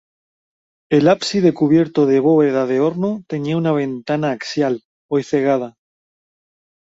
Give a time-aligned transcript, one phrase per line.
[0.89, 4.81] El ábside cubierto de bóveda de horno tenía una ventana axial,
[5.11, 5.75] hoy cegada.